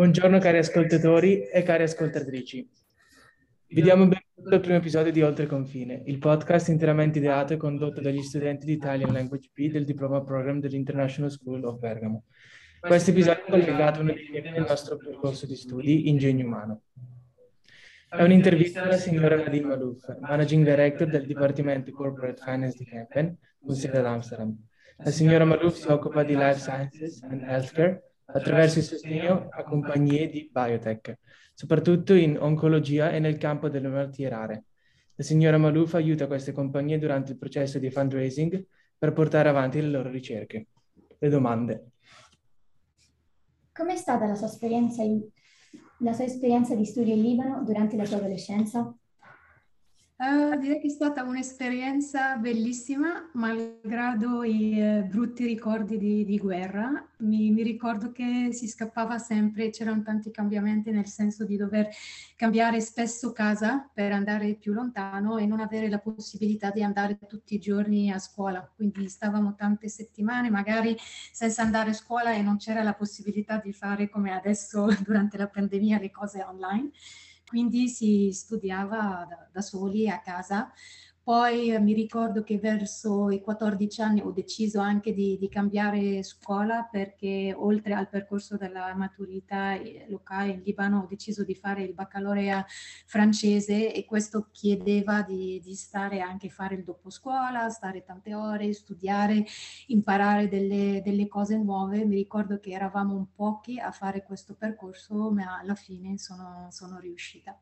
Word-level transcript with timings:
Buongiorno 0.00 0.38
cari 0.38 0.56
ascoltatori 0.56 1.42
e 1.42 1.62
cari 1.62 1.82
ascoltatrici. 1.82 2.66
Vi 3.66 3.82
diamo 3.82 4.04
benvenuto 4.04 4.54
al 4.54 4.60
primo 4.60 4.78
episodio 4.78 5.12
di 5.12 5.20
Oltre 5.20 5.44
Confine, 5.44 6.04
il 6.06 6.16
podcast 6.16 6.68
interamente 6.68 7.18
ideato 7.18 7.52
e 7.52 7.58
condotto 7.58 8.00
dagli 8.00 8.22
studenti 8.22 8.64
di 8.64 8.72
Italian 8.72 9.12
Language 9.12 9.50
B 9.52 9.70
del 9.70 9.84
Diploma 9.84 10.24
Program 10.24 10.58
dell'International 10.58 11.30
School 11.30 11.62
of 11.64 11.78
Bergamo. 11.78 12.24
Questo 12.80 13.10
episodio 13.10 13.44
è 13.44 13.50
collegato 13.50 13.98
a 13.98 14.02
uno 14.02 14.14
dei 14.14 14.40
del 14.40 14.64
nostro 14.66 14.96
percorso 14.96 15.44
di 15.44 15.54
studi, 15.54 16.08
Ingegno 16.08 16.46
Umano. 16.46 16.84
È 18.08 18.22
un'intervista 18.22 18.84
alla 18.84 18.96
signora 18.96 19.36
Nadine 19.36 19.66
Malouf, 19.66 20.18
Managing 20.18 20.64
Director 20.64 21.08
del 21.08 21.26
Dipartimento 21.26 21.92
Corporate 21.92 22.40
Finance 22.42 22.78
di 22.78 22.86
Kempen, 22.86 23.36
con 23.62 23.74
sede 23.74 23.98
ad 23.98 24.06
Amsterdam. 24.06 24.56
La 24.96 25.10
signora 25.10 25.44
Malouf 25.44 25.74
si 25.74 25.88
occupa 25.88 26.22
di 26.22 26.34
Life 26.34 26.58
Sciences 26.58 27.22
and 27.22 27.42
Healthcare 27.42 28.09
attraverso 28.32 28.78
il 28.78 28.84
sostegno 28.84 29.48
a 29.50 29.62
compagnie 29.64 30.28
di 30.28 30.48
biotech, 30.52 31.18
soprattutto 31.54 32.14
in 32.14 32.38
oncologia 32.38 33.10
e 33.10 33.18
nel 33.18 33.38
campo 33.38 33.68
delle 33.68 33.88
malattie 33.88 34.28
rare. 34.28 34.64
La 35.14 35.24
signora 35.24 35.58
Maluf 35.58 35.94
aiuta 35.94 36.26
queste 36.26 36.52
compagnie 36.52 36.98
durante 36.98 37.32
il 37.32 37.38
processo 37.38 37.78
di 37.78 37.90
fundraising 37.90 38.66
per 38.96 39.12
portare 39.12 39.48
avanti 39.48 39.80
le 39.80 39.88
loro 39.88 40.10
ricerche. 40.10 40.68
Le 41.18 41.28
domande. 41.28 41.90
Com'è 43.72 43.96
stata 43.96 44.26
la 44.26 44.34
sua 44.34 44.46
esperienza, 44.46 45.02
in, 45.02 45.22
la 45.98 46.12
sua 46.12 46.24
esperienza 46.24 46.74
di 46.74 46.84
studio 46.84 47.14
in 47.14 47.22
Libano 47.22 47.62
durante 47.62 47.96
la 47.96 48.04
sua 48.04 48.16
adolescenza? 48.16 48.94
Uh, 50.20 50.54
direi 50.58 50.78
che 50.80 50.88
è 50.88 50.90
stata 50.90 51.22
un'esperienza 51.22 52.36
bellissima, 52.36 53.30
malgrado 53.32 54.42
i 54.42 54.78
eh, 54.78 55.02
brutti 55.02 55.46
ricordi 55.46 55.96
di, 55.96 56.26
di 56.26 56.36
guerra. 56.36 57.08
Mi, 57.20 57.50
mi, 57.50 57.62
ricordo 57.62 58.12
che 58.12 58.50
si 58.52 58.68
scappava 58.68 59.16
sempre, 59.16 59.70
c'erano 59.70 60.02
tanti 60.02 60.30
cambiamenti 60.30 60.90
nel 60.90 61.06
senso 61.06 61.46
di 61.46 61.56
dover 61.56 61.88
cambiare 62.36 62.82
spesso 62.82 63.32
casa 63.32 63.88
per 63.94 64.12
andare 64.12 64.56
più 64.56 64.74
lontano 64.74 65.38
e 65.38 65.46
non 65.46 65.58
avere 65.58 65.88
la 65.88 66.00
possibilità 66.00 66.70
di 66.70 66.82
andare 66.82 67.18
tutti 67.26 67.54
i 67.54 67.58
giorni 67.58 68.10
a 68.10 68.18
scuola. 68.18 68.70
Quindi 68.76 69.08
stavamo 69.08 69.54
tante 69.54 69.88
settimane 69.88 70.50
magari 70.50 70.94
senza 71.32 71.62
andare 71.62 71.90
a 71.90 71.94
scuola 71.94 72.34
e 72.34 72.42
non 72.42 72.58
c'era 72.58 72.82
la 72.82 72.92
possibilità 72.92 73.56
di 73.56 73.72
fare 73.72 74.10
come 74.10 74.32
adesso 74.34 74.86
durante 75.02 75.38
la 75.38 75.48
pandemia 75.48 75.98
le 75.98 76.10
cose 76.10 76.42
online 76.42 76.90
quindi 77.50 77.88
si 77.88 78.30
studiava 78.32 79.26
da, 79.28 79.48
da 79.52 79.60
soli 79.60 80.08
a 80.08 80.20
casa. 80.20 80.70
Poi 81.22 81.70
eh, 81.70 81.78
mi 81.78 81.92
ricordo 81.92 82.42
che 82.42 82.58
verso 82.58 83.30
i 83.30 83.40
14 83.42 84.00
anni 84.00 84.20
ho 84.22 84.30
deciso 84.30 84.80
anche 84.80 85.12
di, 85.12 85.36
di, 85.38 85.48
cambiare 85.50 86.22
scuola 86.22 86.88
perché 86.90 87.54
oltre 87.54 87.92
al 87.94 88.08
percorso 88.08 88.56
della 88.56 88.94
maturità 88.94 89.74
eh, 89.74 90.06
locale 90.08 90.52
in 90.52 90.62
Libano 90.64 91.00
ho 91.00 91.06
deciso 91.06 91.44
di 91.44 91.54
fare 91.54 91.82
il 91.82 91.92
baccalaurea 91.92 92.64
francese 93.06 93.92
e 93.92 94.04
questo 94.06 94.48
chiedeva 94.50 95.22
di, 95.22 95.60
di 95.62 95.74
stare 95.74 96.20
anche 96.20 96.48
fare 96.48 96.76
il 96.76 96.84
dopo 96.84 97.10
scuola, 97.10 97.68
stare 97.68 98.02
tante 98.02 98.34
ore, 98.34 98.72
studiare, 98.72 99.44
imparare 99.88 100.48
delle, 100.48 101.02
delle 101.04 101.28
cose 101.28 101.56
nuove. 101.58 102.04
Mi 102.06 102.16
ricordo 102.16 102.58
che 102.58 102.70
eravamo 102.70 103.14
un 103.14 103.30
pochi 103.34 103.78
a 103.78 103.92
fare 103.92 104.24
questo 104.24 104.54
percorso, 104.54 105.30
ma 105.30 105.58
alla 105.58 105.74
fine 105.74 106.16
sono, 106.18 106.68
sono 106.70 106.98
riuscita. 106.98 107.60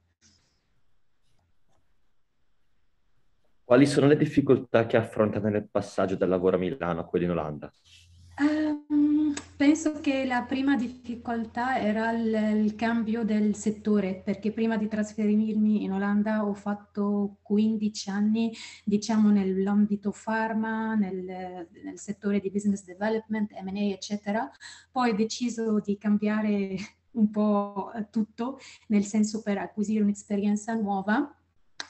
Quali 3.68 3.84
sono 3.84 4.06
le 4.06 4.16
difficoltà 4.16 4.86
che 4.86 4.96
affrontate 4.96 5.50
nel 5.50 5.68
passaggio 5.68 6.16
dal 6.16 6.30
lavoro 6.30 6.56
a 6.56 6.58
Milano 6.58 7.00
a 7.00 7.04
quello 7.04 7.26
in 7.26 7.32
Olanda? 7.32 7.70
Um, 8.38 9.34
penso 9.58 10.00
che 10.00 10.24
la 10.24 10.40
prima 10.40 10.74
difficoltà 10.74 11.78
era 11.78 12.10
il, 12.12 12.64
il, 12.64 12.74
cambio 12.76 13.24
del 13.24 13.54
settore, 13.56 14.22
perché 14.24 14.52
prima 14.52 14.78
di 14.78 14.88
trasferirmi 14.88 15.82
in 15.82 15.92
Olanda 15.92 16.46
ho 16.46 16.54
fatto 16.54 17.40
15 17.42 18.08
anni, 18.08 18.50
diciamo, 18.86 19.28
nell'ambito 19.28 20.14
pharma, 20.18 20.94
nel, 20.94 21.68
nel 21.84 21.98
settore 21.98 22.40
di 22.40 22.50
business 22.50 22.84
development, 22.84 23.52
M&A, 23.52 23.92
eccetera. 23.92 24.50
Poi 24.90 25.10
ho 25.10 25.14
deciso 25.14 25.78
di 25.78 25.98
cambiare 25.98 26.74
un 27.18 27.30
po' 27.30 27.90
tutto, 28.10 28.58
nel 28.86 29.04
senso 29.04 29.42
per 29.42 29.58
acquisire 29.58 30.02
un'esperienza 30.02 30.72
nuova 30.72 31.37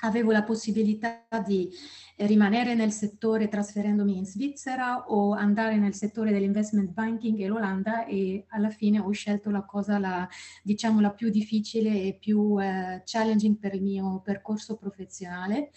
avevo 0.00 0.32
la 0.32 0.42
possibilità 0.42 1.26
di 1.44 1.70
rimanere 2.16 2.74
nel 2.74 2.92
settore 2.92 3.48
trasferendomi 3.48 4.16
in 4.16 4.26
Svizzera 4.26 5.04
o 5.08 5.32
andare 5.32 5.76
nel 5.76 5.94
settore 5.94 6.32
dell'investment 6.32 6.90
banking 6.90 7.38
in 7.38 7.52
Olanda 7.52 8.04
e 8.06 8.44
alla 8.48 8.70
fine 8.70 8.98
ho 8.98 9.10
scelto 9.10 9.50
la 9.50 9.64
cosa 9.64 9.98
la, 9.98 10.28
diciamo, 10.62 11.00
la 11.00 11.10
più 11.10 11.30
difficile 11.30 12.02
e 12.02 12.16
più 12.18 12.60
eh, 12.60 13.02
challenging 13.04 13.58
per 13.58 13.74
il 13.74 13.82
mio 13.82 14.20
percorso 14.24 14.76
professionale. 14.76 15.70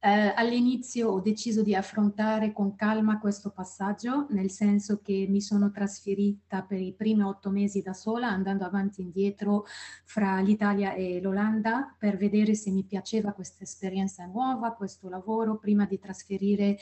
Eh, 0.00 0.32
all'inizio 0.36 1.08
ho 1.10 1.20
deciso 1.20 1.62
di 1.62 1.74
affrontare 1.74 2.52
con 2.52 2.76
calma 2.76 3.18
questo 3.18 3.50
passaggio, 3.50 4.26
nel 4.30 4.48
senso 4.48 5.00
che 5.02 5.26
mi 5.28 5.40
sono 5.40 5.72
trasferita 5.72 6.62
per 6.62 6.80
i 6.80 6.94
primi 6.94 7.22
otto 7.22 7.50
mesi 7.50 7.82
da 7.82 7.92
sola, 7.92 8.28
andando 8.28 8.64
avanti 8.64 9.00
e 9.00 9.04
indietro 9.04 9.64
fra 10.04 10.38
l'Italia 10.38 10.94
e 10.94 11.20
l'Olanda 11.20 11.96
per 11.98 12.16
vedere 12.16 12.54
se 12.54 12.70
mi 12.70 12.84
piaceva 12.84 13.32
questa 13.32 13.64
esperienza 13.64 14.24
nuova, 14.26 14.72
questo 14.72 15.08
lavoro, 15.08 15.58
prima 15.58 15.84
di 15.84 15.98
trasferire 15.98 16.78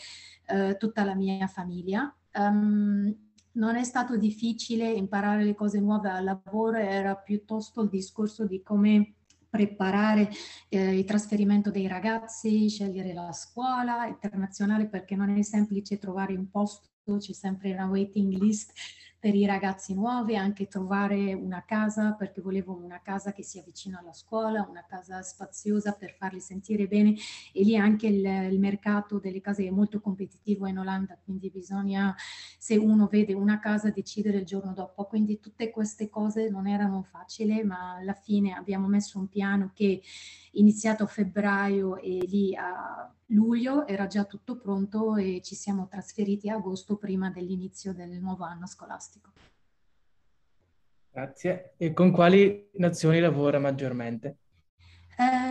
eh, 0.47 0.77
tutta 0.79 1.03
la 1.03 1.15
mia 1.15 1.47
famiglia. 1.47 2.15
Um, 2.35 3.17
non 3.53 3.77
è 3.77 3.85
stato 3.85 4.19
difficile 4.19 4.91
imparare 4.91 5.43
le 5.43 5.55
cose 5.55 5.81
nuove 5.81 6.11
al 6.11 6.25
lavoro, 6.25 6.77
era 6.77 7.17
piuttosto 7.17 7.81
il 7.81 7.89
discorso 7.89 8.45
di 8.45 8.63
come 8.63 9.16
preparare 9.57 10.29
eh, 10.69 10.99
il 10.99 11.05
trasferimento 11.05 11.71
dei 11.71 11.89
ragazzi, 11.89 12.69
scegliere 12.69 13.15
la 13.15 13.33
scuola 13.33 14.07
internazionale 14.07 14.87
perché 14.87 15.17
non 15.17 15.31
è 15.31 15.43
semplice 15.43 15.99
trovare 15.99 16.35
un 16.37 16.51
posto, 16.51 16.89
c'è 17.19 17.33
sempre 17.33 17.73
una 17.73 17.87
waiting 17.87 18.33
list 18.35 18.73
per 19.27 19.35
i 19.35 19.45
ragazzi 19.45 19.93
nuovi, 19.93 20.37
anche 20.37 20.69
trovare 20.69 21.35
una 21.35 21.65
casa 21.67 22.13
perché 22.13 22.41
volevo 22.41 22.77
una 22.81 23.01
casa 23.03 23.33
che 23.33 23.43
sia 23.43 23.61
vicino 23.65 23.99
alla 23.99 24.13
scuola, 24.13 24.65
una 24.71 24.85
casa 24.87 25.21
spaziosa 25.21 25.95
per 25.95 26.15
farli 26.17 26.39
sentire 26.39 26.87
bene 26.87 27.17
e 27.53 27.65
lì 27.65 27.77
anche 27.77 28.07
il, 28.07 28.25
il 28.25 28.61
mercato 28.61 29.19
delle 29.19 29.41
case 29.41 29.67
è 29.67 29.71
molto 29.71 29.99
competitivo 29.99 30.69
in 30.69 30.79
Olanda, 30.79 31.19
quindi 31.25 31.51
bisogna, 31.51 32.15
se 32.57 32.77
uno 32.77 33.09
vede 33.09 33.35
una 33.35 33.59
casa, 33.59 33.91
decidere 33.91 34.39
il 34.39 34.45
giorno 34.45 34.73
dopo. 34.73 35.07
Quindi 35.07 35.41
tutte 35.41 35.73
queste 35.73 36.09
cose 36.09 36.49
non 36.49 36.69
erano 36.69 37.03
facili, 37.03 37.65
ma 37.65 37.97
alla 37.97 38.15
fine 38.15 38.53
abbiamo 38.53 38.87
messo 38.87 39.19
un 39.19 39.27
piano 39.27 39.73
che 39.75 40.03
iniziato 40.59 41.05
a 41.05 41.07
febbraio 41.07 41.97
e 41.97 42.19
lì 42.27 42.55
a 42.55 43.11
luglio 43.31 43.87
era 43.87 44.07
già 44.07 44.25
tutto 44.25 44.57
pronto 44.57 45.17
e 45.17 45.41
ci 45.43 45.55
siamo 45.55 45.89
trasferiti 45.89 46.49
a 46.49 46.57
agosto 46.57 46.97
prima 46.97 47.31
dell'inizio 47.31 47.93
del 47.93 48.21
nuovo 48.21 48.45
anno 48.45 48.67
scolastico. 48.67 49.33
Grazie. 51.11 51.73
E 51.77 51.93
con 51.93 52.11
quali 52.11 52.69
nazioni 52.75 53.21
lavora 53.21 53.59
maggiormente? 53.59 54.37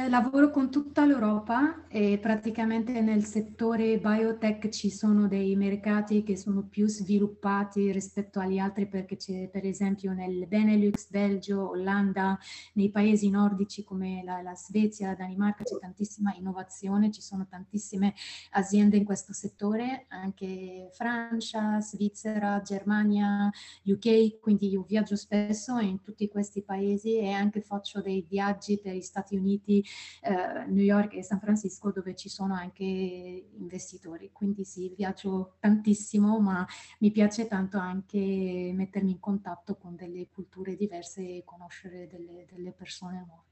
Lavoro 0.10 0.52
con 0.52 0.70
tutta 0.70 1.06
l'Europa 1.06 1.88
e 1.88 2.20
praticamente 2.22 3.02
nel 3.02 3.24
settore 3.24 3.98
biotech 3.98 4.70
ci 4.70 4.90
sono 4.92 5.28
dei 5.28 5.56
mercati 5.56 6.24
che 6.24 6.38
sono 6.38 6.64
più 6.64 6.88
sviluppati 6.88 7.92
rispetto 7.92 8.40
agli 8.40 8.58
altri 8.58 8.88
perché 8.88 9.16
c'è 9.16 9.48
per 9.48 9.66
esempio 9.66 10.14
nel 10.14 10.48
Benelux, 10.48 11.10
Belgio, 11.10 11.70
Olanda, 11.70 12.38
nei 12.74 12.92
paesi 12.92 13.30
nordici 13.30 13.84
come 13.84 14.22
la, 14.24 14.42
la 14.42 14.54
Svezia, 14.54 15.08
la 15.08 15.16
Danimarca 15.16 15.64
c'è 15.64 15.78
tantissima 15.78 16.34
innovazione, 16.36 17.12
ci 17.12 17.22
sono 17.22 17.48
tantissime 17.50 18.14
aziende 18.52 18.98
in 18.98 19.06
questo 19.06 19.34
settore, 19.34 20.06
anche 20.10 20.90
Francia, 20.92 21.80
Svizzera, 21.80 22.62
Germania, 22.62 23.50
UK, 23.84 24.40
quindi 24.40 24.70
io 24.70 24.84
viaggio 24.88 25.16
spesso 25.16 25.80
in 25.80 26.02
tutti 26.02 26.28
questi 26.28 26.62
paesi 26.62 27.18
e 27.18 27.32
anche 27.32 27.62
faccio 27.62 28.02
dei 28.02 28.26
viaggi 28.28 28.80
per 28.80 28.94
gli 28.94 29.02
Stati 29.02 29.36
Uniti, 29.36 29.84
eh, 30.22 30.66
New 30.68 30.84
York 30.84 31.14
e 31.16 31.24
San 31.24 31.40
Francisco 31.40 31.92
dove 31.92 32.16
ci 32.16 32.30
sono 32.30 32.54
anche 32.54 32.84
investitori. 32.84 34.32
Quindi 34.32 34.64
sì, 34.64 34.94
viaggio 34.96 35.56
tantissimo, 35.60 36.40
ma 36.40 36.66
mi 37.00 37.12
piace 37.12 37.48
tanto 37.48 37.78
anche 37.78 38.72
mettermi 38.74 39.12
in 39.12 39.20
contatto 39.20 39.76
con 39.76 39.96
delle 39.96 40.28
culture 40.30 40.76
diverse 40.76 41.22
e 41.22 41.44
conoscere 41.46 42.08
delle, 42.08 42.46
delle 42.52 42.72
persone 42.72 43.24
nuove. 43.26 43.44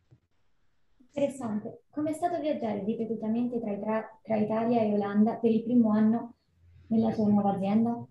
Interessante. 1.16 1.84
Come 1.92 2.10
è 2.10 2.14
stato 2.14 2.40
viaggiare 2.40 2.84
ripetutamente 2.84 3.60
tra, 3.60 4.20
tra, 4.24 4.36
Italia 4.36 4.82
e 4.82 4.94
Olanda 4.94 5.36
per 5.36 5.52
il 5.52 5.62
primo 5.62 5.92
anno 5.92 6.34
nella 6.88 7.14
tua 7.14 7.28
nuova 7.28 7.54
azienda? 7.54 8.04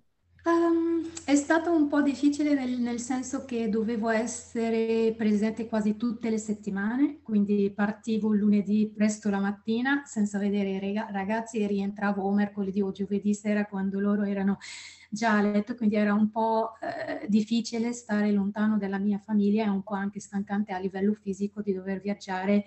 Um, 0.44 1.08
è 1.24 1.36
stato 1.36 1.70
un 1.72 1.86
po' 1.86 2.02
difficile 2.02 2.54
nel, 2.54 2.80
nel, 2.80 2.98
senso 2.98 3.44
che 3.44 3.68
dovevo 3.68 4.08
essere 4.08 5.14
presente 5.16 5.68
quasi 5.68 5.96
tutte 5.96 6.30
le 6.30 6.38
settimane, 6.38 7.20
quindi 7.22 7.70
partivo 7.72 8.32
lunedì 8.32 8.90
presto 8.92 9.30
la 9.30 9.38
mattina 9.38 10.02
senza 10.04 10.40
vedere 10.40 10.88
i 10.88 10.94
ragazzi 11.12 11.58
e 11.58 11.68
rientravo 11.68 12.28
mercoledì 12.32 12.82
o 12.82 12.90
giovedì 12.90 13.34
sera 13.34 13.66
quando 13.66 14.00
loro 14.00 14.24
erano 14.24 14.58
già 15.08 15.36
a 15.36 15.42
letto, 15.42 15.76
quindi 15.76 15.94
era 15.94 16.12
un 16.12 16.28
po' 16.30 16.72
eh, 16.80 17.28
difficile 17.28 17.92
stare 17.92 18.32
lontano 18.32 18.78
dalla 18.78 18.98
mia 18.98 19.18
famiglia 19.18 19.64
e 19.64 19.68
un 19.68 19.84
po' 19.84 19.94
anche 19.94 20.18
stancante 20.18 20.72
a 20.72 20.78
livello 20.78 21.14
fisico 21.14 21.62
di 21.62 21.72
dover 21.72 22.00
viaggiare 22.00 22.64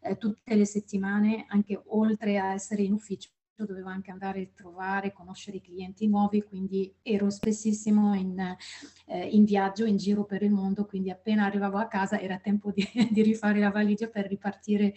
eh, 0.00 0.16
tutte 0.16 0.54
le 0.54 0.64
settimane, 0.64 1.44
anche 1.48 1.78
oltre 1.88 2.38
a 2.38 2.54
essere 2.54 2.84
in 2.84 2.92
ufficio 2.92 3.28
dovevo 3.64 3.88
anche 3.88 4.10
andare 4.10 4.42
a 4.42 4.48
trovare, 4.54 5.12
conoscere 5.12 5.58
i 5.58 5.60
clienti 5.60 6.06
nuovi, 6.06 6.42
quindi 6.42 6.94
ero 7.02 7.30
spessissimo 7.30 8.14
in, 8.14 8.38
eh, 9.06 9.26
in, 9.26 9.44
viaggio, 9.44 9.84
in 9.84 9.96
giro 9.96 10.24
per 10.24 10.42
il 10.42 10.50
mondo, 10.50 10.84
quindi 10.86 11.10
appena 11.10 11.44
arrivavo 11.44 11.78
a 11.78 11.86
casa 11.86 12.20
era 12.20 12.38
tempo 12.38 12.70
di, 12.70 12.84
di 13.10 13.22
rifare 13.22 13.60
la 13.60 13.70
valigia 13.70 14.08
per 14.08 14.26
ripartire 14.26 14.94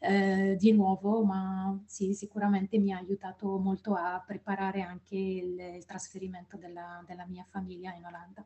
eh, 0.00 0.56
di 0.58 0.72
nuovo, 0.72 1.24
ma 1.24 1.78
sì, 1.86 2.14
sicuramente 2.14 2.78
mi 2.78 2.92
ha 2.92 2.98
aiutato 2.98 3.58
molto 3.58 3.94
a 3.94 4.22
preparare 4.26 4.82
anche 4.82 5.16
il, 5.16 5.58
il 5.76 5.84
trasferimento 5.84 6.56
della, 6.56 7.04
della 7.06 7.26
mia 7.26 7.46
famiglia 7.50 7.92
in 7.94 8.04
Olanda. 8.04 8.44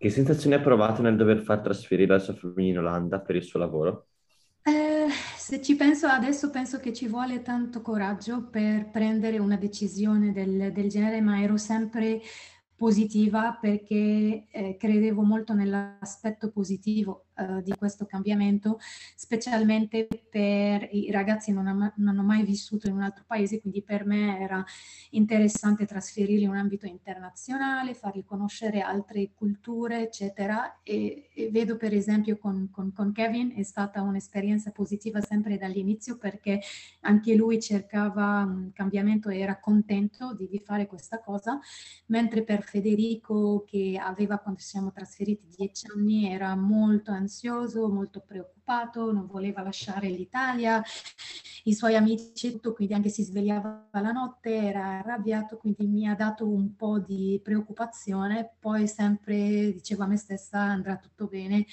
Che 0.00 0.10
sensazioni 0.10 0.54
ha 0.54 0.60
provato 0.60 1.02
nel 1.02 1.16
dover 1.16 1.40
far 1.40 1.60
trasferire 1.60 2.12
la 2.12 2.20
sua 2.20 2.32
famiglia 2.32 2.70
in 2.70 2.78
Olanda 2.78 3.18
per 3.18 3.34
il 3.34 3.42
suo 3.42 3.58
lavoro? 3.58 4.06
Eh, 4.62 4.97
se 5.48 5.62
ci 5.62 5.76
penso 5.76 6.06
adesso, 6.06 6.50
penso 6.50 6.78
che 6.78 6.92
ci 6.92 7.08
vuole 7.08 7.40
tanto 7.40 7.80
coraggio 7.80 8.50
per 8.50 8.90
prendere 8.90 9.38
una 9.38 9.56
decisione 9.56 10.30
del, 10.30 10.72
del 10.74 10.90
genere, 10.90 11.22
ma 11.22 11.40
ero 11.40 11.56
sempre 11.56 12.20
positiva 12.76 13.56
perché 13.58 14.46
eh, 14.50 14.76
credevo 14.78 15.22
molto 15.22 15.54
nell'aspetto 15.54 16.50
positivo 16.50 17.27
eh, 17.38 17.62
di 17.62 17.72
questo 17.76 18.04
cambiamento, 18.04 18.78
specialmente 19.14 20.08
per 20.28 20.88
i 20.92 21.10
ragazzi 21.10 21.52
che 21.52 21.60
non, 21.60 21.92
non, 21.96 22.08
hanno 22.08 22.22
mai 22.22 22.42
vissuto 22.44 22.88
in 22.88 22.94
un 22.94 23.02
altro 23.02 23.24
paese, 23.26 23.60
quindi 23.60 23.82
per 23.82 24.04
me 24.04 24.38
era 24.40 24.64
interessante 25.10 25.86
trasferirli 25.86 26.42
in 26.42 26.50
un 26.50 26.56
ambito 26.56 26.86
internazionale, 26.86 27.94
farli 27.94 28.24
conoscere 28.24 28.80
altre 28.80 29.30
culture, 29.34 30.02
eccetera. 30.02 30.80
E, 30.82 31.28
e 31.32 31.50
vedo 31.50 31.76
per 31.76 31.94
esempio 31.94 32.38
con, 32.38 32.70
con, 32.70 32.92
con 32.92 33.12
Kevin 33.12 33.54
è 33.56 33.62
stata 33.62 34.02
un'esperienza 34.02 34.70
positiva 34.70 35.20
sempre 35.20 35.58
dall'inizio 35.58 36.18
perché 36.18 36.60
anche 37.02 37.34
lui 37.34 37.60
cercava 37.60 38.42
un 38.44 38.72
cambiamento 38.72 39.28
e 39.28 39.38
era 39.38 39.60
contento 39.60 40.34
di, 40.34 40.48
di 40.48 40.58
fare 40.58 40.86
questa 40.86 41.20
cosa, 41.20 41.58
mentre 42.06 42.42
per 42.42 42.62
Federico 42.62 43.64
che 43.66 43.98
aveva 44.00 44.38
quando 44.38 44.60
siamo 44.60 44.90
trasferiti 44.90 45.46
dieci 45.56 45.86
anni 45.94 46.32
era 46.32 46.54
molto 46.56 47.10
ansioso, 47.28 47.88
molto 47.90 48.24
preoccupato, 48.26 49.12
non 49.12 49.26
voleva 49.26 49.62
lasciare 49.62 50.08
l'Italia, 50.08 50.82
i 51.64 51.74
suoi 51.74 51.94
amici 51.94 52.50
tutto, 52.50 52.72
quindi 52.72 52.94
anche 52.94 53.10
si 53.10 53.22
svegliava 53.22 53.90
la 53.92 54.12
notte, 54.12 54.54
era 54.54 54.98
arrabbiato, 54.98 55.58
quindi 55.58 55.86
mi 55.86 56.08
ha 56.08 56.14
dato 56.14 56.48
un 56.48 56.74
po' 56.74 56.98
di 56.98 57.38
preoccupazione, 57.44 58.56
poi 58.58 58.88
sempre 58.88 59.72
dicevo 59.72 60.04
a 60.04 60.06
me 60.06 60.16
stessa 60.16 60.58
andrà 60.58 60.96
tutto 60.96 61.26
bene, 61.26 61.66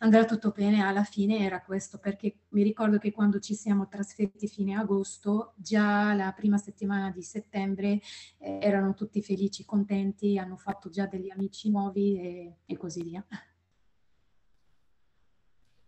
andrà 0.00 0.24
tutto 0.24 0.50
bene, 0.50 0.82
alla 0.82 1.04
fine 1.04 1.38
era 1.38 1.62
questo, 1.62 1.98
perché 1.98 2.40
mi 2.48 2.62
ricordo 2.64 2.98
che 2.98 3.12
quando 3.12 3.38
ci 3.38 3.54
siamo 3.54 3.86
trasferiti 3.86 4.48
fine 4.48 4.74
agosto, 4.74 5.54
già 5.56 6.12
la 6.14 6.32
prima 6.32 6.58
settimana 6.58 7.10
di 7.12 7.22
settembre 7.22 8.00
eh, 8.38 8.58
erano 8.60 8.94
tutti 8.94 9.22
felici, 9.22 9.64
contenti, 9.64 10.36
hanno 10.36 10.56
fatto 10.56 10.90
già 10.90 11.06
degli 11.06 11.30
amici 11.30 11.70
nuovi 11.70 12.18
e, 12.18 12.56
e 12.66 12.76
così 12.76 13.02
via. 13.02 13.24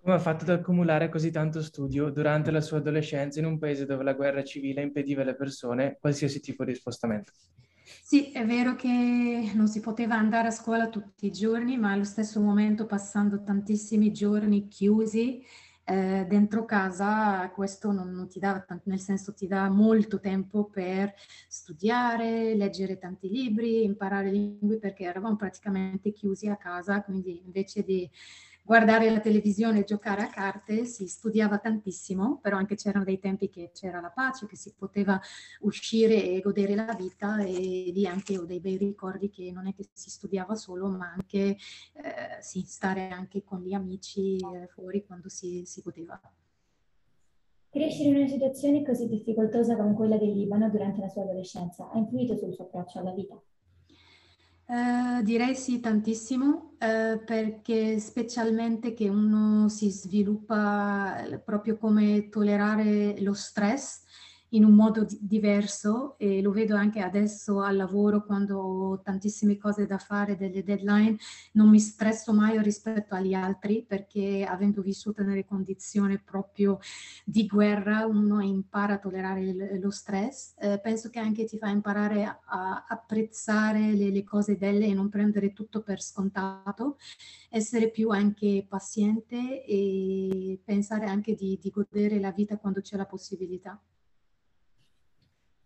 Come 0.08 0.20
ha 0.20 0.22
fatto 0.22 0.50
ad 0.50 0.58
accumulare 0.60 1.10
così 1.10 1.30
tanto 1.30 1.60
studio 1.60 2.08
durante 2.08 2.50
la 2.50 2.62
sua 2.62 2.78
adolescenza 2.78 3.40
in 3.40 3.44
un 3.44 3.58
paese 3.58 3.84
dove 3.84 4.02
la 4.04 4.14
guerra 4.14 4.42
civile 4.42 4.80
impediva 4.80 5.20
alle 5.20 5.34
persone 5.34 5.98
qualsiasi 6.00 6.40
tipo 6.40 6.64
di 6.64 6.74
spostamento? 6.74 7.32
Sì, 8.02 8.32
è 8.32 8.42
vero 8.46 8.74
che 8.74 9.50
non 9.52 9.68
si 9.68 9.80
poteva 9.80 10.16
andare 10.16 10.48
a 10.48 10.50
scuola 10.50 10.88
tutti 10.88 11.26
i 11.26 11.30
giorni, 11.30 11.76
ma 11.76 11.92
allo 11.92 12.04
stesso 12.04 12.40
momento 12.40 12.86
passando 12.86 13.42
tantissimi 13.42 14.10
giorni 14.10 14.68
chiusi 14.68 15.44
eh, 15.84 16.24
dentro 16.26 16.64
casa, 16.64 17.50
questo 17.50 17.92
non, 17.92 18.10
non, 18.10 18.30
ti 18.30 18.38
dà, 18.38 18.64
nel 18.84 19.00
senso 19.00 19.34
ti 19.34 19.46
dà 19.46 19.68
molto 19.68 20.20
tempo 20.20 20.70
per 20.70 21.12
studiare, 21.48 22.54
leggere 22.54 22.96
tanti 22.96 23.28
libri, 23.28 23.84
imparare 23.84 24.30
lingue, 24.30 24.78
perché 24.78 25.04
eravamo 25.04 25.36
praticamente 25.36 26.12
chiusi 26.12 26.48
a 26.48 26.56
casa, 26.56 27.02
quindi 27.02 27.42
invece 27.44 27.82
di 27.82 28.10
guardare 28.68 29.08
la 29.08 29.20
televisione 29.20 29.78
e 29.78 29.84
giocare 29.84 30.20
a 30.20 30.28
carte, 30.28 30.84
si 30.84 31.06
studiava 31.06 31.56
tantissimo, 31.56 32.38
però 32.38 32.58
anche 32.58 32.74
c'erano 32.74 33.02
dei 33.02 33.18
tempi 33.18 33.48
che 33.48 33.70
c'era 33.72 33.98
la 33.98 34.10
pace, 34.10 34.44
che 34.46 34.56
si 34.56 34.74
poteva 34.76 35.18
uscire 35.60 36.22
e 36.22 36.42
godere 36.42 36.74
la 36.74 36.92
vita 36.92 37.38
e 37.38 37.90
lì 37.94 38.06
anche 38.06 38.36
ho 38.36 38.44
dei 38.44 38.60
bei 38.60 38.76
ricordi 38.76 39.30
che 39.30 39.50
non 39.52 39.68
è 39.68 39.74
che 39.74 39.88
si 39.94 40.10
studiava 40.10 40.54
solo, 40.54 40.86
ma 40.90 41.14
anche 41.14 41.38
eh, 41.38 41.56
sì, 42.40 42.60
stare 42.60 43.08
anche 43.08 43.42
con 43.42 43.62
gli 43.62 43.72
amici 43.72 44.36
eh, 44.36 44.66
fuori 44.66 45.02
quando 45.06 45.30
si, 45.30 45.62
si 45.64 45.80
poteva. 45.80 46.20
Crescere 47.70 48.10
in 48.10 48.16
una 48.16 48.28
situazione 48.28 48.84
così 48.84 49.08
difficoltosa 49.08 49.76
come 49.76 49.94
quella 49.94 50.18
del 50.18 50.32
Libano 50.32 50.68
durante 50.68 51.00
la 51.00 51.08
sua 51.08 51.22
adolescenza 51.22 51.88
ha 51.90 51.96
influito 51.96 52.36
sul 52.36 52.52
suo 52.52 52.64
approccio 52.64 52.98
alla 52.98 53.12
vita? 53.12 53.40
Uh, 54.70 55.22
direi 55.22 55.54
sì, 55.56 55.80
tantissimo, 55.80 56.76
uh, 56.78 57.24
perché 57.24 57.98
specialmente 58.00 58.92
che 58.92 59.08
uno 59.08 59.70
si 59.70 59.90
sviluppa 59.90 61.24
proprio 61.42 61.78
come 61.78 62.28
tollerare 62.28 63.18
lo 63.22 63.32
stress 63.32 64.02
in 64.50 64.64
un 64.64 64.72
modo 64.72 65.04
di- 65.04 65.18
diverso 65.20 66.16
e 66.18 66.40
lo 66.40 66.50
vedo 66.52 66.74
anche 66.74 67.00
adesso 67.00 67.60
al 67.60 67.76
lavoro 67.76 68.24
quando 68.24 68.58
ho 68.58 69.00
tantissime 69.00 69.58
cose 69.58 69.86
da 69.86 69.98
fare, 69.98 70.36
delle 70.36 70.62
deadline, 70.62 71.16
non 71.52 71.68
mi 71.68 71.78
stresso 71.78 72.32
mai 72.32 72.60
rispetto 72.62 73.14
agli 73.14 73.34
altri 73.34 73.84
perché 73.86 74.44
avendo 74.48 74.80
vissuto 74.82 75.22
nelle 75.22 75.44
condizioni 75.44 76.18
proprio 76.18 76.78
di 77.24 77.46
guerra 77.46 78.06
uno 78.06 78.40
impara 78.40 78.94
a 78.94 78.98
tollerare 78.98 79.40
il, 79.40 79.80
lo 79.80 79.90
stress. 79.90 80.54
Eh, 80.58 80.80
penso 80.80 81.10
che 81.10 81.18
anche 81.18 81.44
ti 81.44 81.58
fa 81.58 81.68
imparare 81.68 82.24
a, 82.24 82.84
apprezzare 82.88 83.94
le, 83.94 84.10
le, 84.10 84.24
cose 84.24 84.56
belle 84.56 84.86
e 84.86 84.94
non 84.94 85.08
prendere 85.08 85.52
tutto 85.52 85.82
per 85.82 86.02
scontato, 86.02 86.98
essere 87.50 87.90
più 87.90 88.10
anche 88.10 88.64
paziente 88.68 89.64
e 89.64 90.60
pensare 90.64 91.06
anche 91.06 91.34
di, 91.34 91.58
di 91.60 91.70
godere 91.70 92.18
la 92.20 92.32
vita 92.32 92.56
quando 92.58 92.80
c'è 92.80 92.96
la 92.96 93.06
possibilità. 93.06 93.80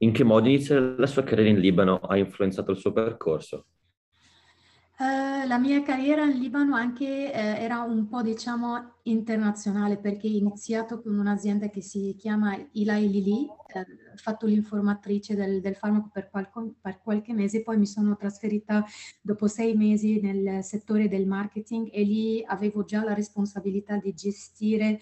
In 0.02 0.10
che 0.10 0.24
modo 0.24 0.48
iniziare 0.48 0.96
la 0.98 1.06
sua 1.06 1.22
carriera 1.22 1.50
in 1.50 1.60
Libano 1.60 1.98
ha 1.98 2.16
influenzato 2.16 2.72
il 2.72 2.76
suo 2.78 2.92
percorso? 2.92 3.66
Uh, 4.98 5.46
la 5.46 5.58
mia 5.58 5.80
carriera 5.82 6.24
in 6.24 6.38
Libano 6.38 6.74
anche 6.74 7.30
uh, 7.32 7.36
era 7.36 7.82
un 7.82 8.08
po' 8.08 8.20
diciamo 8.20 8.98
internazionale 9.04 9.98
perché 9.98 10.26
ho 10.26 10.30
iniziato 10.30 11.00
con 11.00 11.16
un'azienda 11.16 11.68
che 11.70 11.82
si 11.82 12.16
chiama 12.18 12.56
Eli 12.72 13.10
Lilly, 13.10 13.46
ho 13.46 13.64
uh, 13.78 14.16
fatto 14.16 14.46
l'informatrice 14.46 15.36
del, 15.36 15.60
del 15.60 15.76
farmaco 15.76 16.10
per, 16.12 16.30
qualco, 16.30 16.74
per, 16.80 17.00
qualche 17.00 17.32
mese, 17.32 17.62
poi 17.62 17.78
mi 17.78 17.86
sono 17.86 18.16
trasferita 18.16 18.84
dopo 19.20 19.46
sei 19.46 19.76
mesi 19.76 20.20
nel 20.20 20.64
settore 20.64 21.08
del 21.08 21.26
marketing 21.26 21.88
e 21.92 22.02
lì 22.02 22.44
avevo 22.44 22.84
già 22.84 23.04
la 23.04 23.14
responsabilità 23.14 23.98
di 23.98 24.12
gestire 24.14 24.98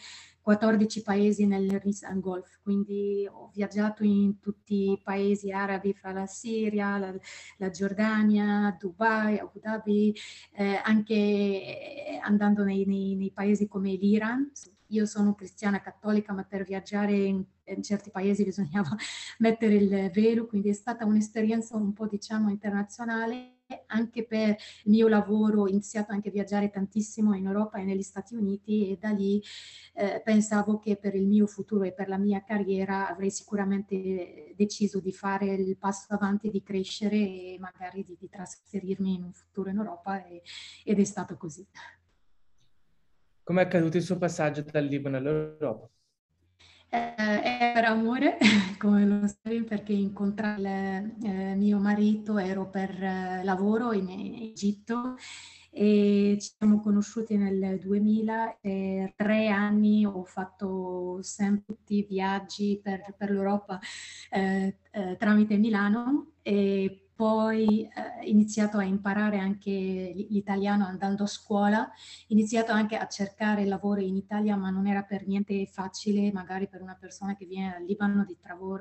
14 0.50 1.02
paesi 1.02 1.46
nel 1.46 1.80
Nissan 1.84 2.18
Golf, 2.18 2.58
quindi 2.60 3.24
ho 3.30 3.52
viaggiato 3.54 4.02
in 4.02 4.40
tutti 4.40 4.90
i 4.90 5.00
paesi 5.00 5.52
arabi, 5.52 5.94
fra 5.94 6.10
la 6.10 6.26
Siria, 6.26 6.98
la, 6.98 7.14
la 7.58 7.70
Giordania, 7.70 8.76
Dubai, 8.76 9.38
Abu 9.38 9.60
Dhabi, 9.60 10.12
eh, 10.54 10.80
anche 10.82 12.18
andando 12.20 12.64
nei, 12.64 12.84
nei, 12.84 13.14
nei 13.14 13.30
paesi 13.30 13.68
come 13.68 13.92
l'Iran. 13.92 14.50
Io 14.88 15.06
sono 15.06 15.34
cristiana 15.34 15.80
cattolica, 15.80 16.32
ma 16.32 16.42
per 16.42 16.64
viaggiare 16.64 17.12
in, 17.12 17.44
in 17.66 17.82
certi 17.84 18.10
paesi 18.10 18.42
bisognava 18.42 18.96
mettere 19.38 19.76
il 19.76 20.10
velo, 20.10 20.48
quindi 20.48 20.70
è 20.70 20.72
stata 20.72 21.04
un'esperienza 21.04 21.76
un 21.76 21.92
po' 21.92 22.08
diciamo 22.08 22.50
internazionale 22.50 23.59
anche 23.86 24.24
per 24.24 24.48
il 24.48 24.90
mio 24.90 25.08
lavoro 25.08 25.62
ho 25.62 25.68
iniziato 25.68 26.12
anche 26.12 26.28
a 26.28 26.32
viaggiare 26.32 26.70
tantissimo 26.70 27.34
in 27.34 27.46
Europa 27.46 27.78
e 27.78 27.84
negli 27.84 28.02
Stati 28.02 28.34
Uniti 28.34 28.90
e 28.90 28.98
da 28.98 29.10
lì 29.10 29.42
eh, 29.94 30.20
pensavo 30.24 30.78
che 30.78 30.96
per 30.96 31.14
il 31.14 31.26
mio 31.26 31.46
futuro 31.46 31.84
e 31.84 31.92
per 31.92 32.08
la 32.08 32.18
mia 32.18 32.42
carriera 32.42 33.08
avrei 33.08 33.30
sicuramente 33.30 34.54
deciso 34.56 35.00
di 35.00 35.12
fare 35.12 35.46
il 35.54 35.76
passo 35.76 36.14
avanti, 36.14 36.50
di 36.50 36.62
crescere 36.62 37.16
e 37.16 37.56
magari 37.58 38.04
di, 38.04 38.16
di 38.18 38.28
trasferirmi 38.28 39.14
in 39.14 39.24
un 39.24 39.32
futuro 39.32 39.70
in 39.70 39.76
Europa 39.76 40.24
e, 40.24 40.42
ed 40.84 40.98
è 40.98 41.04
stato 41.04 41.36
così. 41.36 41.66
Come 43.42 43.62
è 43.62 43.64
accaduto 43.64 43.96
il 43.96 44.02
suo 44.02 44.16
passaggio 44.16 44.62
dal 44.62 44.84
Libano 44.84 45.16
all'Europa? 45.16 45.88
Eh, 46.92 47.70
per 47.72 47.84
amore, 47.84 48.36
come 48.78 49.06
lo 49.06 49.26
sai, 49.26 49.62
perché 49.62 49.92
incontrare 49.92 51.14
eh, 51.22 51.54
mio 51.54 51.78
marito 51.78 52.36
ero 52.36 52.68
per 52.68 52.90
eh, 53.00 53.44
lavoro 53.44 53.92
in, 53.92 54.08
in 54.08 54.34
Egitto 54.34 55.14
e 55.70 56.36
ci 56.40 56.50
siamo 56.58 56.80
conosciuti 56.80 57.36
nel 57.36 57.78
2000 57.78 58.58
e 58.60 59.12
tre 59.14 59.46
anni 59.46 60.04
ho 60.04 60.24
fatto 60.24 61.22
sempre 61.22 61.76
tutti 61.76 61.98
i 61.98 62.06
viaggi 62.08 62.80
per, 62.82 63.14
per 63.16 63.30
l'Europa 63.30 63.78
eh, 64.30 64.78
eh, 64.90 65.16
tramite 65.16 65.56
Milano 65.58 66.32
e 66.42 67.09
poi 67.20 67.82
eh, 67.82 68.30
iniziato 68.30 68.78
a 68.78 68.82
imparare 68.82 69.38
anche 69.38 69.70
l'italiano 69.70 70.86
andando 70.86 71.24
a 71.24 71.26
scuola, 71.26 71.86
iniziato 72.28 72.72
anche 72.72 72.96
a 72.96 73.06
cercare 73.08 73.66
lavoro 73.66 74.00
in 74.00 74.16
Italia, 74.16 74.56
ma 74.56 74.70
non 74.70 74.86
era 74.86 75.02
per 75.02 75.26
niente 75.26 75.66
facile, 75.66 76.32
magari 76.32 76.66
per 76.66 76.80
una 76.80 76.96
persona 76.98 77.36
che 77.36 77.44
viene 77.44 77.72
dal 77.72 77.84
Libano, 77.84 78.24
di, 78.24 78.38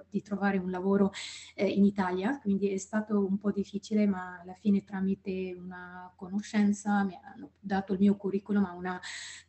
di 0.10 0.22
trovare 0.22 0.58
un 0.58 0.72
lavoro 0.72 1.12
eh, 1.54 1.68
in 1.68 1.84
Italia, 1.84 2.40
quindi 2.40 2.70
è 2.70 2.78
stato 2.78 3.26
un 3.26 3.38
po' 3.38 3.52
difficile, 3.52 4.08
ma 4.08 4.40
alla 4.42 4.54
fine 4.54 4.86
tramite 4.86 5.54
una 5.60 6.10
conoscenza 6.16 7.04
mi 7.04 7.20
hanno 7.22 7.50
dato 7.60 7.92
il 7.92 8.00
mio 8.00 8.16
curriculum 8.16 8.64
a 8.64 8.72
una 8.72 9.02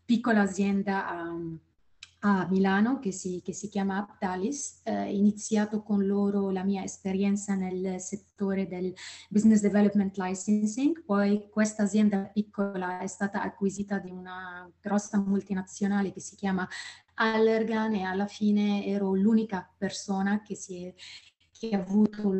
piccola 0.05 0.41
azienda. 0.41 1.07
Um, 1.13 1.61
a 2.21 2.47
Milano 2.49 2.99
che 2.99 3.13
si, 3.13 3.43
che 3.43 3.53
si 3.53 3.69
chiama 3.69 3.99
Aptalis. 3.99 4.81
Eh, 4.85 5.15
iniziato 5.15 5.83
con 5.83 6.07
loro 6.07 6.51
la 6.51 6.65
mia 6.65 6.83
esperienza 6.83 7.55
nel 7.55 8.01
settore 8.01 8.67
del 8.67 8.95
business 9.29 9.61
development 9.61 10.17
licensing, 10.17 11.05
poi 11.05 11.49
questa 11.51 11.83
azienda 11.85 12.25
piccola 12.25 13.01
è 13.01 13.07
stata 13.07 13.43
acquisita 13.43 13.99
da 13.99 14.11
una 14.13 14.71
grossa 14.81 15.19
multinazionale 15.19 16.13
che 16.13 16.21
si 16.21 16.37
chiama 16.37 16.67
Allergan 17.15 17.95
e 17.95 18.03
alla 18.03 18.27
fine 18.27 18.85
ero 18.87 19.15
l'unica 19.15 19.69
persona 19.77 20.43
che, 20.43 20.55
si 20.55 20.85
è, 20.85 20.95
che 21.53 21.71
ha 21.71 21.81
avuto 21.81 22.33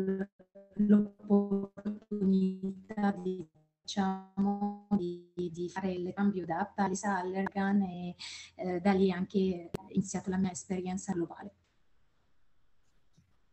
l'opportunità 0.75 3.11
di 3.11 3.45
diciamo, 3.81 4.87
di, 4.91 5.31
di, 5.51 5.69
fare 5.69 5.91
il 5.91 6.13
cambio 6.13 6.45
da 6.45 6.59
Aptalis 6.59 7.03
a 7.03 7.17
Allergan 7.17 7.81
e 7.81 8.15
eh, 8.55 8.79
da 8.79 8.91
lì 8.91 9.11
anche 9.11 9.69
ho 9.75 9.87
iniziato 9.89 10.29
la 10.29 10.37
mia 10.37 10.51
esperienza 10.51 11.13
globale. 11.13 11.55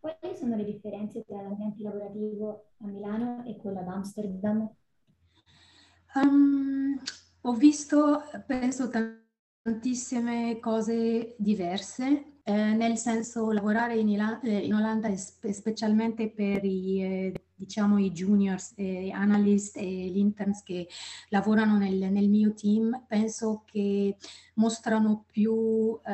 Quali 0.01 0.37
sono 0.37 0.55
le 0.55 0.65
differenze 0.65 1.25
tra 1.25 1.43
l'ambiente 1.43 1.83
lavorativo 1.83 2.73
a 2.79 2.87
Milano 2.87 3.45
e 3.45 3.57
quello 3.57 3.81
ad 3.81 3.89
Amsterdam? 3.89 4.71
Um, 6.15 7.01
ho 7.43 7.53
visto, 7.53 8.23
penso, 8.47 8.91
tantissime 9.63 10.59
cose 10.61 11.35
diverse, 11.39 12.39
eh, 12.43 12.73
nel 12.75 12.97
senso 12.97 13.51
lavorare 13.51 13.97
in, 13.99 14.09
Ila- 14.09 14.41
eh, 14.41 14.65
in 14.65 14.75
Olanda, 14.75 15.15
specialmente 15.17 16.31
per 16.31 16.65
i 16.65 17.03
eh, 17.03 17.33
diciamo 17.59 17.99
i 17.99 18.13
juniors, 18.13 18.73
eh, 18.77 19.11
analyst 19.11 19.77
e 19.77 19.85
gli 19.85 20.19
interns 20.19 20.63
che 20.63 20.89
lavorano 21.31 21.77
nel, 21.77 22.11
nel, 22.11 22.29
mio 22.29 22.55
team, 22.55 23.05
penso 23.07 23.65
che 23.67 24.17
mostrano 24.55 25.25
più 25.31 25.99
eh, 26.07 26.13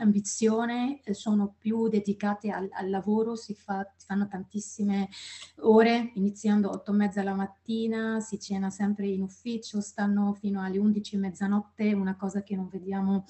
ambizione, 0.00 1.00
sono 1.10 1.54
più 1.58 1.88
dedicati 1.88 2.50
al, 2.50 2.68
al 2.72 2.88
lavoro, 2.88 3.36
si, 3.36 3.54
fa, 3.54 3.86
si, 3.96 4.06
fanno 4.06 4.26
tantissime 4.28 5.10
ore, 5.60 6.12
iniziando 6.14 6.70
8 6.70 6.90
e 6.90 6.94
mezza 6.94 7.22
la 7.22 7.34
mattina, 7.34 8.20
si 8.20 8.40
cena 8.40 8.70
sempre 8.70 9.06
in 9.08 9.20
ufficio, 9.20 9.82
stanno 9.82 10.32
fino 10.32 10.62
alle 10.62 10.78
11 10.78 11.16
mezzanotte, 11.18 11.92
una 11.92 12.16
cosa 12.16 12.42
che 12.42 12.56
non 12.56 12.68
vediamo 12.68 13.26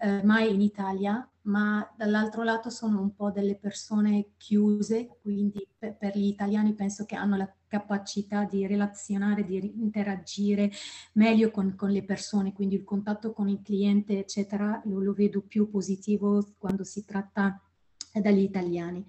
eh, 0.00 0.22
mai 0.22 0.52
in 0.52 0.60
Italia, 0.60 1.26
ma 1.50 1.92
dall'altro 1.96 2.44
lato 2.44 2.70
sono 2.70 3.00
un 3.00 3.14
po' 3.14 3.30
delle 3.30 3.56
persone 3.56 4.34
chiuse, 4.36 5.18
quindi 5.20 5.66
per, 5.76 5.96
per, 5.96 6.16
gli 6.16 6.26
italiani 6.26 6.74
penso 6.74 7.04
che 7.04 7.16
hanno 7.16 7.36
la 7.36 7.52
capacità 7.66 8.44
di 8.44 8.66
relazionare, 8.66 9.44
di 9.44 9.72
interagire 9.80 10.70
meglio 11.14 11.50
con, 11.50 11.74
con 11.74 11.90
le 11.90 12.04
persone, 12.04 12.52
quindi 12.52 12.76
il 12.76 12.84
contatto 12.84 13.32
con 13.32 13.48
il 13.48 13.60
cliente, 13.62 14.18
eccetera, 14.18 14.80
lo, 14.84 15.00
lo 15.00 15.12
vedo 15.12 15.42
più 15.42 15.68
positivo 15.68 16.54
quando 16.56 16.84
si 16.84 17.04
tratta 17.04 17.60
dagli 18.12 18.42
italiani. 18.42 19.04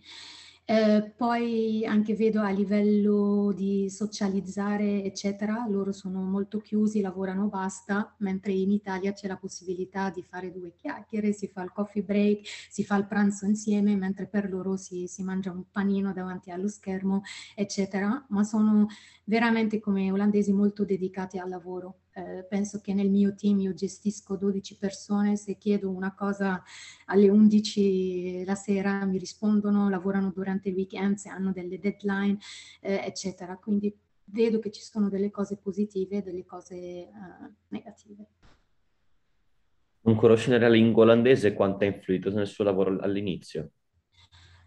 Eh, 0.71 1.11
poi 1.17 1.85
anche 1.85 2.15
vedo 2.15 2.39
a 2.39 2.49
livello 2.49 3.51
di 3.53 3.89
socializzare, 3.89 5.03
eccetera, 5.03 5.65
loro 5.67 5.91
sono 5.91 6.21
molto 6.21 6.59
chiusi, 6.59 7.01
lavorano 7.01 7.47
basta, 7.49 8.15
mentre 8.19 8.53
in 8.53 8.71
Italia 8.71 9.11
c'è 9.11 9.27
la 9.27 9.35
possibilità 9.35 10.09
di 10.09 10.23
fare 10.23 10.49
due 10.49 10.73
chiacchiere, 10.73 11.33
si 11.33 11.47
fa 11.49 11.61
il 11.63 11.73
coffee 11.73 12.03
break, 12.03 12.47
si 12.69 12.85
fa 12.85 12.95
il 12.95 13.05
pranzo 13.05 13.45
insieme, 13.45 13.97
mentre 13.97 14.27
per 14.27 14.49
loro 14.49 14.77
si, 14.77 15.07
si 15.07 15.23
mangia 15.23 15.51
un 15.51 15.65
panino 15.69 16.13
davanti 16.13 16.51
allo 16.51 16.69
schermo, 16.69 17.21
eccetera. 17.53 18.25
Ma 18.29 18.43
sono 18.45 18.87
veramente 19.25 19.81
come 19.81 20.09
olandesi 20.09 20.53
molto 20.53 20.85
dedicati 20.85 21.37
al 21.37 21.49
lavoro. 21.49 21.97
Eh, 22.13 22.45
penso 22.49 22.81
che 22.81 22.93
nel 22.93 23.09
mio 23.09 23.33
team 23.35 23.59
io 23.61 23.73
gestisco 23.73 24.35
12 24.35 24.77
persone, 24.77 25.37
se 25.37 25.57
chiedo 25.57 25.89
una 25.89 26.13
cosa 26.13 26.61
alle 27.05 27.29
11 27.29 28.43
la 28.43 28.55
sera 28.55 29.05
mi 29.05 29.17
rispondono, 29.17 29.89
lavorano 29.89 30.31
durante 30.33 30.69
il 30.69 30.75
weekend, 30.75 31.15
se 31.15 31.29
hanno 31.29 31.51
delle 31.51 31.79
deadline, 31.79 32.37
eh, 32.81 33.01
eccetera. 33.05 33.57
Quindi 33.57 33.95
vedo 34.25 34.59
che 34.59 34.71
ci 34.71 34.81
sono 34.81 35.09
delle 35.09 35.31
cose 35.31 35.57
positive 35.57 36.17
e 36.17 36.21
delle 36.21 36.45
cose 36.45 36.75
eh, 36.75 37.09
negative. 37.69 38.27
Non 40.03 40.15
conosce 40.15 40.57
la 40.57 40.67
lingua 40.67 41.03
olandese 41.03 41.53
quanto 41.53 41.83
ha 41.83 41.87
influito 41.87 42.31
nel 42.31 42.47
suo 42.47 42.63
lavoro 42.63 42.99
all'inizio? 42.99 43.71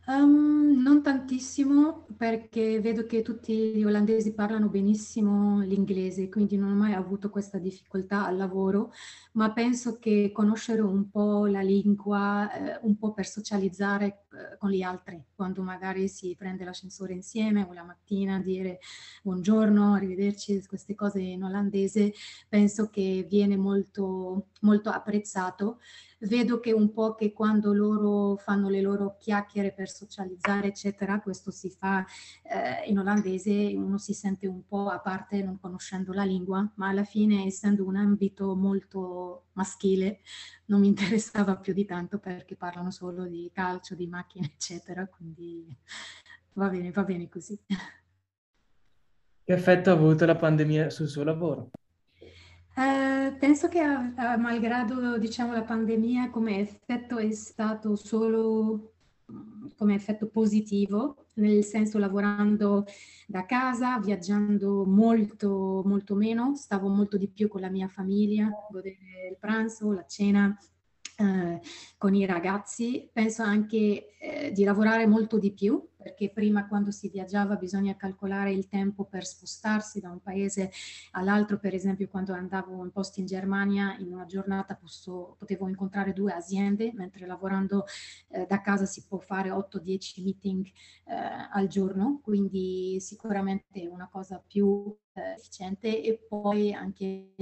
Um, 0.07 0.83
non 0.83 1.03
tantissimo 1.03 2.07
perché 2.15 2.79
vedo 2.79 3.07
che 3.07 3.23
tutti 3.23 3.75
gli 3.75 3.85
olandesi 3.85 4.35
parlano 4.35 4.69
benissimo 4.69 5.61
l'inglese, 5.61 6.29
quindi 6.29 6.59
non 6.59 6.73
ho 6.73 6.75
mai 6.75 6.93
avuto 6.93 7.31
questa 7.31 7.57
difficoltà 7.57 8.27
al 8.27 8.37
lavoro, 8.37 8.93
ma 9.33 9.51
penso 9.55 9.99
che 9.99 10.31
conoscere 10.31 10.83
un 10.83 11.09
po' 11.09 11.47
la 11.47 11.63
lingua, 11.63 12.53
eh, 12.53 12.79
un 12.83 12.99
po' 12.99 13.15
per 13.15 13.27
socializzare 13.27 14.24
eh, 14.35 14.57
con 14.59 14.71
gli 14.71 14.83
altri, 14.83 15.23
quando 15.35 15.63
magari 15.63 16.09
si 16.09 16.35
prende 16.37 16.65
l'ascensore 16.65 17.13
insieme 17.13 17.63
o 17.63 17.73
la 17.73 17.85
mattina 17.85 18.41
dire 18.41 18.81
buongiorno, 19.23 19.95
arrivederci, 19.95 20.65
queste 20.67 20.95
cose 20.95 21.21
in 21.21 21.45
olandese, 21.45 22.13
penso 22.49 22.91
che 22.91 23.27
viene 23.29 23.57
molto, 23.57 24.49
molto 24.61 24.91
apprezzato. 24.91 25.79
Vedo 26.19 26.59
che 26.59 26.73
un 26.73 26.91
po' 26.93 27.15
che 27.15 27.33
quando 27.33 27.75
loro 27.75 28.37
fanno 28.37 28.71
le 28.71 28.81
loro 28.81 29.17
chiacchiere 29.19 29.73
per 29.73 29.91
socializzare, 29.91 30.69
eccetera, 30.69 31.21
questo 31.21 31.51
si 31.51 31.69
fa 31.69 32.05
eh, 32.43 32.89
in 32.89 32.99
olandese, 32.99 33.75
uno 33.77 33.99
si 33.99 34.15
sente 34.15 34.47
un 34.47 34.67
po' 34.67 34.89
a 34.89 35.01
parte 35.01 35.43
non 35.43 35.61
conoscendo 35.61 36.13
la 36.13 36.25
lingua, 36.25 36.67
ma 36.77 36.89
alla 36.89 37.05
fine 37.05 37.45
essendo 37.45 37.85
un 37.85 37.97
ambito 37.97 38.55
molto 38.55 39.45
maschile 39.53 40.21
non 40.67 40.81
mi 40.81 40.89
interessava 40.89 41.57
più 41.57 41.73
di 41.73 41.85
tanto 41.85 42.19
perché 42.19 42.57
parlano 42.57 42.91
solo 42.91 43.27
di 43.27 43.51
calcio, 43.53 43.95
di 43.95 44.07
macchine, 44.07 44.53
eccetera, 44.55 45.07
quindi 45.07 45.67
va 46.55 46.69
bene, 46.69 46.91
va 46.91 47.05
bene 47.05 47.29
così. 47.29 47.59
Che 47.67 49.53
effetto 49.53 49.91
ha 49.91 49.93
avuto 49.93 50.25
la 50.25 50.37
pandemia 50.37 50.89
sul 50.89 51.09
suo 51.09 51.23
lavoro? 51.23 51.71
Eh, 52.77 53.37
penso 53.39 53.69
che 53.69 53.81
a, 53.81 54.37
malgrado 54.37 55.19
diciamo, 55.19 55.53
la 55.53 55.63
pandemia 55.63 56.31
come 56.31 56.59
effetto 56.59 57.19
è 57.19 57.31
stato 57.33 57.95
solo 57.95 58.94
come 59.77 59.95
effetto 59.95 60.29
positivo, 60.29 61.27
nel 61.35 61.65
senso 61.65 61.99
lavorando 61.99 62.85
da 63.27 63.45
casa, 63.47 63.99
viaggiando 63.99 64.85
molto, 64.85 65.83
molto 65.85 66.15
meno, 66.15 66.55
stavo 66.57 66.89
molto 66.89 67.17
di 67.17 67.29
più 67.29 67.49
con 67.49 67.61
la 67.61 67.71
mia 67.71 67.89
famiglia, 67.89 68.51
godere 68.71 69.29
il 69.31 69.37
pranzo, 69.39 69.93
la 69.93 70.05
cena, 70.07 70.57
eh, 71.17 71.61
con 71.97 72.15
i 72.15 72.27
ragazzi, 72.27 73.09
penso 73.13 73.43
anche 73.43 74.17
eh, 74.19 74.53
di 74.53 74.65
lavorare 74.65 75.07
molto 75.07 75.39
di 75.39 75.53
più, 75.53 75.83
perché 76.05 76.29
prima 76.29 76.69
quando 76.69 76.91
si 76.91 77.09
viaggiava 77.09 77.57
bisogna 77.57 77.97
calcolare 77.97 78.53
il 78.53 78.69
tempo 78.69 79.05
per 79.05 79.25
spostarsi 79.25 80.01
da 80.01 80.11
un 80.11 80.21
paese 80.21 80.71
all'altro, 81.13 81.59
per 81.59 81.73
esempio 81.73 82.09
quando 82.09 82.35
andavo 82.35 82.85
in 82.85 82.93
posti 82.93 83.21
in 83.21 83.27
Germania 83.27 83.97
in 83.99 84.13
una 84.13 84.27
giornata 84.27 84.75
posso, 84.75 85.35
potevo 85.39 85.67
incontrare 85.67 86.13
due 86.13 86.33
aziende, 86.35 86.93
mentre 86.95 87.27
lavorando 87.27 87.87
eh, 88.29 88.45
da 88.47 88.61
casa 88.61 88.85
si 88.85 89.07
può 89.07 89.19
fare 89.19 89.49
8-10 89.49 90.23
meeting 90.23 90.67
eh, 90.67 91.15
al 91.51 91.69
giorno, 91.69 92.21
quindi 92.23 93.01
sicuramente 93.01 93.89
una 93.89 94.09
cosa 94.13 94.43
più 94.47 94.95
efficiente 95.15 96.03
e 96.03 96.19
poi 96.29 96.73
anche 96.73 97.35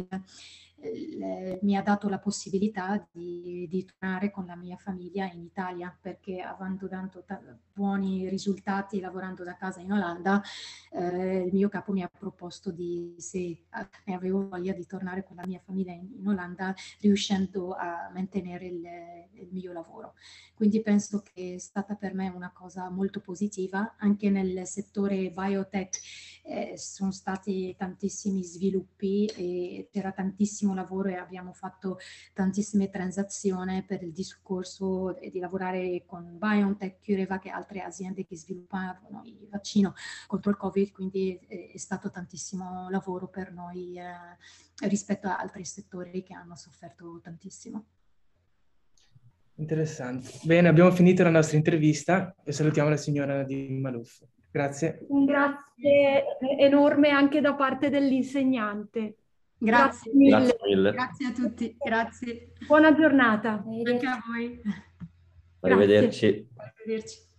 mi 1.62 1.76
ha 1.76 1.82
dato 1.82 2.08
la 2.08 2.18
possibilità 2.18 3.06
di, 3.12 3.66
di, 3.70 3.84
tornare 3.84 4.30
con 4.30 4.46
la 4.46 4.56
mia 4.56 4.76
famiglia 4.76 5.30
in 5.30 5.42
Italia 5.42 5.96
perché 6.00 6.40
avendo 6.40 6.88
dato 6.88 7.24
buoni 7.72 8.28
risultati 8.28 9.00
lavorando 9.00 9.44
da 9.44 9.56
casa 9.56 9.80
in 9.80 9.92
Olanda, 9.92 10.42
eh, 10.90 11.44
il 11.46 11.52
mio 11.52 11.68
capo 11.68 11.92
mi 11.92 12.02
ha 12.02 12.10
proposto 12.10 12.70
di 12.70 13.14
se 13.18 13.64
avevo 14.06 14.48
voglia 14.48 14.72
di 14.72 14.84
tornare 14.86 15.22
con 15.24 15.36
la 15.36 15.46
mia 15.46 15.60
famiglia 15.64 15.92
in, 15.92 16.08
in 16.18 16.26
Olanda 16.26 16.74
riuscendo 17.00 17.72
a 17.74 18.10
mantenere 18.12 18.66
il, 18.66 18.82
il, 19.34 19.48
mio 19.52 19.72
lavoro. 19.72 20.14
Quindi 20.54 20.82
penso 20.82 21.22
che 21.22 21.54
è 21.54 21.58
stata 21.58 21.94
per 21.94 22.14
me 22.14 22.28
una 22.28 22.50
cosa 22.52 22.90
molto 22.90 23.20
positiva. 23.20 23.94
Anche 23.98 24.30
nel 24.30 24.66
settore 24.66 25.30
biotech 25.30 26.00
eh, 26.44 26.74
sono 26.76 27.12
stati 27.12 27.61
tantissimi 27.76 28.42
sviluppi 28.42 29.26
e 29.26 29.88
c'era 29.90 30.12
tantissimo 30.12 30.74
lavoro 30.74 31.08
e 31.08 31.14
abbiamo 31.14 31.52
fatto 31.52 31.98
tantissime 32.32 32.90
transazioni 32.90 33.84
per 33.84 34.02
il 34.02 34.12
discorso 34.12 35.16
di 35.20 35.38
lavorare 35.38 36.04
con 36.06 36.38
BioNTech, 36.38 37.04
CureVac 37.04 37.46
e 37.46 37.50
altre 37.50 37.82
aziende 37.82 38.24
che 38.24 38.36
sviluppavano 38.36 39.22
il 39.24 39.48
vaccino 39.48 39.94
contro 40.26 40.50
il 40.50 40.56
Covid, 40.56 40.92
quindi 40.92 41.38
è 41.46 41.78
stato 41.78 42.10
tantissimo 42.10 42.88
lavoro 42.90 43.28
per 43.28 43.52
noi 43.52 43.98
eh, 43.98 44.88
rispetto 44.88 45.28
a 45.28 45.38
altri 45.38 45.64
settori 45.64 46.22
che 46.22 46.34
hanno 46.34 46.56
sofferto 46.56 47.20
tantissimo. 47.22 47.84
Interessante. 49.56 50.40
Bene, 50.44 50.68
abbiamo 50.68 50.90
finito 50.90 51.22
la 51.22 51.30
nostra 51.30 51.56
intervista 51.56 52.34
e 52.42 52.52
salutiamo 52.52 52.88
la 52.88 52.96
signora 52.96 53.36
Nadine 53.36 53.78
Maluf. 53.78 54.24
Grazie. 54.52 55.06
Un 55.08 55.24
grazie 55.24 56.24
enorme 56.58 57.08
anche 57.08 57.40
da 57.40 57.54
parte 57.54 57.88
dell'insegnante. 57.88 59.16
Grazie, 59.56 60.12
grazie 60.12 60.12
mille. 60.12 60.36
Grazie, 60.36 60.58
mille. 60.66 60.92
grazie 60.92 61.26
a 61.26 61.32
tutti. 61.32 61.76
Grazie. 61.78 62.52
Buona 62.66 62.94
giornata. 62.94 63.64
Anche 63.64 64.06
a 64.06 64.22
voi. 64.26 64.60
Arrivederci. 65.60 66.48
Arrivederci. 66.56 67.30